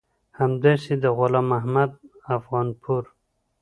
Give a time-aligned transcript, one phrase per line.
[0.39, 1.91] همداسې د غلام محمد
[2.37, 3.03] افغانپور